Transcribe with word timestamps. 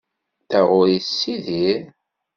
Taɣuri 0.49 0.97
tessidir. 1.05 1.81